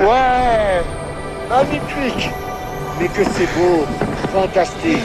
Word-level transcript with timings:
Ouais, 0.00 0.82
magnifique. 1.50 2.30
Mais 2.98 3.08
que 3.08 3.22
c'est 3.22 3.48
beau, 3.58 3.84
fantastique. 4.32 4.98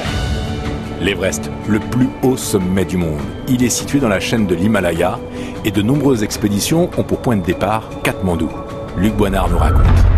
L'Everest, 1.02 1.52
le 1.68 1.80
plus 1.80 2.08
haut 2.24 2.38
sommet 2.38 2.86
du 2.86 2.96
monde. 2.96 3.20
Il 3.50 3.62
est 3.64 3.70
situé 3.70 4.00
dans 4.00 4.08
la 4.08 4.22
chaîne 4.22 4.48
de 4.48 4.56
l'Himalaya 4.56 5.20
et 5.66 5.72
de 5.72 5.82
nombreuses 5.82 6.24
expéditions 6.24 6.90
ont 6.98 7.04
pour 7.04 7.20
point 7.20 7.36
de 7.36 7.44
départ 7.44 7.90
Katmandou. 8.04 8.50
Luc 8.98 9.14
Boinard 9.16 9.50
nous 9.50 9.58
raconte. 9.58 10.15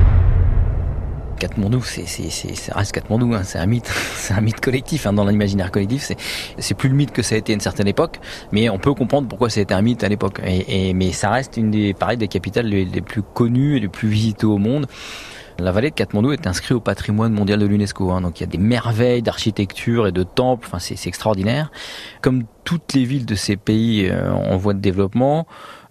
Katmandou, 1.37 1.81
c'est, 1.83 2.05
c'est, 2.05 2.29
c'est, 2.29 2.73
reste 2.73 2.91
Katmandou, 2.91 3.33
hein, 3.33 3.43
c'est 3.43 3.59
un 3.59 3.65
mythe, 3.65 3.87
c'est 4.15 4.33
un 4.33 4.41
mythe 4.41 4.59
collectif 4.59 5.07
hein, 5.07 5.13
dans 5.13 5.25
l'imaginaire 5.25 5.71
collectif. 5.71 6.03
C'est, 6.03 6.17
c'est 6.57 6.73
plus 6.73 6.89
le 6.89 6.95
mythe 6.95 7.11
que 7.11 7.21
ça 7.21 7.35
a 7.35 7.37
été 7.37 7.53
à 7.53 7.55
une 7.55 7.61
certaine 7.61 7.87
époque, 7.87 8.19
mais 8.51 8.69
on 8.69 8.79
peut 8.79 8.93
comprendre 8.93 9.27
pourquoi 9.27 9.49
été 9.55 9.73
un 9.73 9.81
mythe 9.81 10.03
à 10.03 10.09
l'époque. 10.09 10.41
Et, 10.45 10.89
et 10.89 10.93
mais 10.93 11.11
ça 11.11 11.29
reste 11.29 11.57
une 11.57 11.71
des, 11.71 11.93
pareil, 11.93 12.17
des 12.17 12.27
capitales 12.27 12.67
les, 12.67 12.85
les 12.85 13.01
plus 13.01 13.21
connues 13.21 13.77
et 13.77 13.79
les 13.79 13.87
plus 13.87 14.09
visitées 14.09 14.45
au 14.45 14.57
monde. 14.57 14.87
La 15.59 15.71
vallée 15.71 15.89
de 15.89 15.95
Katmandou 15.95 16.31
est 16.33 16.45
inscrite 16.45 16.73
au 16.73 16.79
patrimoine 16.79 17.33
mondial 17.33 17.59
de 17.59 17.65
l'UNESCO. 17.65 18.11
Hein, 18.11 18.21
donc 18.21 18.39
il 18.39 18.43
y 18.43 18.43
a 18.43 18.47
des 18.47 18.59
merveilles 18.59 19.23
d'architecture 19.23 20.07
et 20.07 20.11
de 20.11 20.21
temples. 20.21 20.67
Enfin, 20.67 20.77
c'est, 20.77 20.95
c'est 20.95 21.09
extraordinaire. 21.09 21.71
Comme 22.21 22.43
toutes 22.63 22.93
les 22.93 23.05
villes 23.05 23.25
de 23.25 23.33
ces 23.33 23.57
pays 23.57 24.07
euh, 24.07 24.31
en 24.31 24.57
voie 24.57 24.73
de 24.73 24.79
développement, 24.79 25.47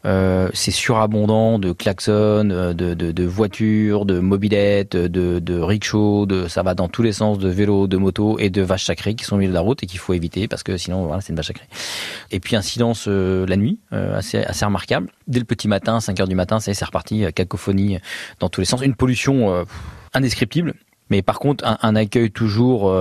euh, 0.07 0.49
c'est 0.55 0.71
surabondant 0.71 1.59
de 1.59 1.73
klaxons, 1.73 2.51
euh, 2.51 2.73
de, 2.73 3.25
voitures, 3.25 4.07
de 4.07 4.21
mobilettes, 4.21 4.97
de, 4.97 5.41
de 5.41 5.61
rickshaws, 5.61 6.29
ça 6.49 6.63
va 6.63 6.75
dans 6.75 6.89
tous 6.89 7.03
les 7.03 7.13
sens, 7.13 7.39
de 7.39 7.49
vélos, 7.49 7.89
de 7.89 7.97
motos 7.97 8.39
et 8.39 8.49
de 8.49 8.63
vaches 8.63 8.85
sacrées 8.85 9.15
qui 9.15 9.25
sont 9.25 9.35
au 9.35 9.39
milieu 9.39 9.51
de 9.51 9.55
la 9.55 9.61
route 9.61 9.83
et 9.83 9.87
qu'il 9.87 9.99
faut 9.99 10.13
éviter 10.13 10.47
parce 10.47 10.63
que 10.63 10.77
sinon, 10.77 11.07
voilà, 11.07 11.21
c'est 11.21 11.31
une 11.31 11.37
vache 11.37 11.49
sacrée. 11.49 11.67
Et 12.31 12.39
puis 12.39 12.55
un 12.55 12.63
silence 12.63 13.07
euh, 13.09 13.47
la 13.47 13.57
nuit, 13.57 13.81
assez, 13.91 14.39
assez 14.39 14.65
remarquable. 14.65 15.11
Dès 15.27 15.41
le 15.41 15.45
petit 15.45 15.67
matin, 15.67 15.99
5 15.99 16.21
heures 16.21 16.29
du 16.29 16.37
matin, 16.37 16.61
c'est 16.61 16.85
reparti, 16.85 17.25
cacophonie 17.35 17.99
dans 18.39 18.49
tous 18.49 18.61
les 18.61 18.67
sens. 18.67 18.83
Une 18.83 18.95
pollution 18.95 19.65
indescriptible. 20.15 20.75
Mais 21.11 21.23
par 21.23 21.39
contre, 21.39 21.65
un, 21.67 21.79
un 21.83 21.97
accueil 21.97 22.31
toujours, 22.31 22.93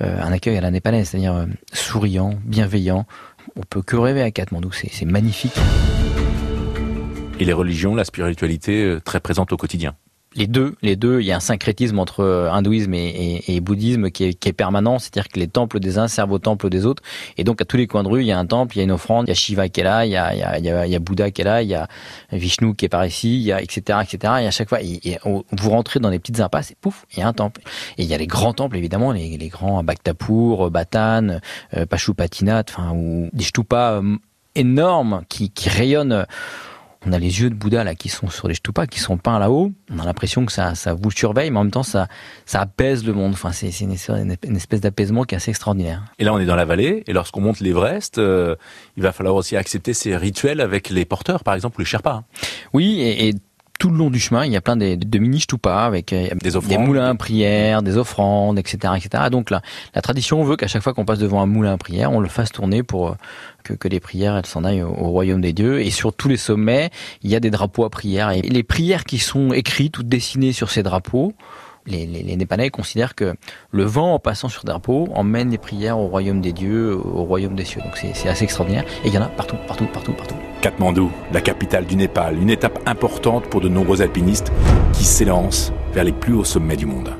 un 0.00 0.32
accueil 0.32 0.56
à 0.56 0.60
la 0.60 0.70
népalaise, 0.70 1.08
c'est-à-dire 1.08 1.46
souriant, 1.72 2.34
bienveillant. 2.44 3.06
On 3.56 3.62
peut 3.62 3.82
que 3.82 3.96
rêver 3.96 4.22
à 4.22 4.30
Katmandou, 4.30 4.70
c'est 4.72 5.04
magnifique 5.04 5.58
et 7.38 7.44
les 7.44 7.52
religions, 7.52 7.94
la 7.94 8.04
spiritualité 8.04 8.84
euh, 8.84 9.00
très 9.00 9.20
présente 9.20 9.52
au 9.52 9.56
quotidien 9.56 9.94
les 10.34 10.46
deux, 10.46 10.74
les 10.82 10.96
deux, 10.96 11.20
il 11.20 11.26
y 11.26 11.32
a 11.32 11.36
un 11.36 11.40
syncrétisme 11.40 11.98
entre 11.98 12.20
euh, 12.20 12.50
hindouisme 12.50 12.94
et, 12.94 13.42
et, 13.46 13.56
et 13.56 13.60
bouddhisme 13.60 14.10
qui 14.10 14.24
est, 14.24 14.34
qui 14.34 14.48
est 14.48 14.52
permanent, 14.52 14.98
c'est-à-dire 14.98 15.28
que 15.28 15.38
les 15.38 15.48
temples 15.48 15.80
des 15.80 15.98
uns 15.98 16.08
servent 16.08 16.32
aux 16.32 16.38
temples 16.38 16.70
des 16.70 16.86
autres, 16.86 17.02
et 17.36 17.44
donc 17.44 17.60
à 17.60 17.64
tous 17.64 17.76
les 17.76 17.86
coins 17.86 18.02
de 18.02 18.08
rue, 18.08 18.22
il 18.22 18.26
y 18.26 18.32
a 18.32 18.38
un 18.38 18.46
temple, 18.46 18.76
il 18.76 18.78
y 18.78 18.80
a 18.80 18.84
une 18.84 18.92
offrande, 18.92 19.26
il 19.26 19.28
y 19.28 19.32
a 19.32 19.34
Shiva 19.34 19.68
qui 19.68 19.80
est 19.80 19.84
là, 19.84 20.06
il 20.06 20.12
y 20.12 20.16
a, 20.16 20.34
il 20.34 20.40
y 20.64 20.70
a, 20.70 20.86
il 20.86 20.92
y 20.92 20.96
a, 20.96 20.98
Bouddha 20.98 21.30
qui 21.30 21.42
est 21.42 21.44
là, 21.44 21.62
il 21.62 21.68
y 21.68 21.74
a 21.74 21.88
Vishnu 22.32 22.74
qui 22.74 22.86
est 22.86 22.88
par 22.88 23.04
ici, 23.04 23.36
il 23.36 23.42
y 23.42 23.52
a 23.52 23.60
etc 23.60 23.98
etc. 24.02 24.34
Et 24.40 24.46
à 24.46 24.50
chaque 24.50 24.68
fois, 24.68 24.80
il, 24.80 25.18
vous 25.24 25.70
rentrez 25.70 26.00
dans 26.00 26.10
les 26.10 26.18
petites 26.18 26.40
impasses, 26.40 26.70
et 26.70 26.76
pouf, 26.80 27.04
il 27.12 27.20
y 27.20 27.22
a 27.22 27.28
un 27.28 27.32
temple. 27.32 27.60
Et 27.98 28.02
il 28.02 28.08
y 28.08 28.14
a 28.14 28.18
les 28.18 28.26
grands 28.26 28.54
temples 28.54 28.76
évidemment, 28.76 29.12
les, 29.12 29.36
les 29.36 29.48
grands 29.48 29.82
Bhaktapur, 29.82 30.70
Batan, 30.70 31.38
euh, 31.76 31.86
Pashupatinath, 31.86 32.70
enfin 32.70 32.92
ou 32.94 33.28
des 33.32 33.44
stupas 33.44 33.94
euh, 33.94 34.16
énormes 34.54 35.22
qui, 35.28 35.50
qui 35.50 35.68
rayonnent 35.68 36.26
on 37.06 37.12
a 37.12 37.18
les 37.18 37.40
yeux 37.40 37.50
de 37.50 37.54
Bouddha 37.54 37.84
là 37.84 37.94
qui 37.94 38.08
sont 38.08 38.28
sur 38.28 38.48
les 38.48 38.54
stupas, 38.54 38.86
qui 38.86 39.00
sont 39.00 39.16
peints 39.16 39.38
là-haut. 39.38 39.72
On 39.90 39.98
a 39.98 40.04
l'impression 40.04 40.46
que 40.46 40.52
ça, 40.52 40.74
ça 40.74 40.94
vous 40.94 41.10
surveille, 41.10 41.50
mais 41.50 41.58
en 41.58 41.64
même 41.64 41.70
temps 41.70 41.82
ça, 41.82 42.08
ça 42.46 42.60
apaise 42.60 43.04
le 43.04 43.12
monde. 43.12 43.32
Enfin, 43.32 43.52
c'est 43.52 43.68
une, 43.80 43.96
une, 44.44 44.56
espèce 44.56 44.80
d'apaisement 44.80 45.24
qui 45.24 45.34
est 45.34 45.36
assez 45.36 45.50
extraordinaire. 45.50 46.04
Et 46.18 46.24
là, 46.24 46.32
on 46.32 46.38
est 46.38 46.46
dans 46.46 46.56
la 46.56 46.64
vallée, 46.64 47.02
et 47.06 47.12
lorsqu'on 47.12 47.40
monte 47.40 47.60
l'Everest, 47.60 48.18
euh, 48.18 48.56
il 48.96 49.02
va 49.02 49.12
falloir 49.12 49.34
aussi 49.34 49.56
accepter 49.56 49.94
ces 49.94 50.16
rituels 50.16 50.60
avec 50.60 50.90
les 50.90 51.04
porteurs, 51.04 51.44
par 51.44 51.54
exemple, 51.54 51.80
les 51.80 51.84
Sherpas. 51.84 52.22
Oui, 52.72 53.00
et, 53.00 53.28
et 53.28 53.34
tout 53.82 53.90
le 53.90 53.96
long 53.96 54.10
du 54.10 54.20
chemin, 54.20 54.46
il 54.46 54.52
y 54.52 54.56
a 54.56 54.60
plein 54.60 54.76
de, 54.76 54.94
de 54.94 55.18
mini 55.18 55.40
stupas 55.40 55.84
avec 55.84 56.12
euh, 56.12 56.28
des, 56.40 56.52
des, 56.68 56.78
moulins 56.78 57.10
à 57.10 57.14
prière, 57.16 57.82
des 57.82 57.96
offrandes, 57.96 58.56
etc., 58.56 58.94
etc. 58.96 59.24
Donc 59.28 59.50
là, 59.50 59.60
la 59.92 60.00
tradition 60.00 60.44
veut 60.44 60.54
qu'à 60.54 60.68
chaque 60.68 60.84
fois 60.84 60.94
qu'on 60.94 61.04
passe 61.04 61.18
devant 61.18 61.42
un 61.42 61.46
moulin 61.46 61.72
à 61.72 61.78
prière, 61.78 62.12
on 62.12 62.20
le 62.20 62.28
fasse 62.28 62.52
tourner 62.52 62.84
pour 62.84 63.08
euh, 63.08 63.14
que, 63.64 63.72
que 63.72 63.88
les 63.88 63.98
prières 63.98 64.36
elles 64.36 64.46
s'en 64.46 64.62
aillent 64.62 64.84
au, 64.84 64.90
au, 64.90 65.08
royaume 65.08 65.40
des 65.40 65.52
dieux. 65.52 65.80
Et 65.80 65.90
sur 65.90 66.14
tous 66.14 66.28
les 66.28 66.36
sommets, 66.36 66.90
il 67.24 67.30
y 67.32 67.34
a 67.34 67.40
des 67.40 67.50
drapeaux 67.50 67.82
à 67.82 67.90
prière. 67.90 68.30
Et 68.30 68.42
les 68.42 68.62
prières 68.62 69.02
qui 69.02 69.18
sont 69.18 69.52
écrites 69.52 69.98
ou 69.98 70.04
dessinées 70.04 70.52
sur 70.52 70.70
ces 70.70 70.84
drapeaux, 70.84 71.32
les, 71.84 72.06
les, 72.06 72.22
les 72.22 72.36
Népalais 72.36 72.70
considèrent 72.70 73.16
que 73.16 73.34
le 73.72 73.82
vent 73.82 74.14
en 74.14 74.20
passant 74.20 74.48
sur 74.48 74.62
drapeau 74.62 75.08
emmène 75.12 75.50
les 75.50 75.58
prières 75.58 75.98
au 75.98 76.06
royaume 76.06 76.40
des 76.40 76.52
dieux, 76.52 76.94
au 76.96 77.24
royaume 77.24 77.56
des 77.56 77.64
cieux. 77.64 77.80
Donc 77.82 77.96
c'est 77.96 78.28
assez 78.28 78.44
extraordinaire. 78.44 78.84
Et 79.02 79.08
il 79.08 79.12
y 79.12 79.18
en 79.18 79.22
a 79.22 79.28
partout, 79.28 79.56
partout, 79.66 79.86
partout, 79.86 80.12
partout. 80.12 80.36
Katmandou, 80.62 81.10
la 81.32 81.40
capitale 81.40 81.86
du 81.86 81.96
Népal, 81.96 82.40
une 82.40 82.48
étape 82.48 82.78
importante 82.86 83.46
pour 83.46 83.60
de 83.60 83.68
nombreux 83.68 84.00
alpinistes 84.00 84.52
qui 84.92 85.02
s'élancent 85.02 85.72
vers 85.92 86.04
les 86.04 86.12
plus 86.12 86.34
hauts 86.34 86.44
sommets 86.44 86.76
du 86.76 86.86
monde. 86.86 87.10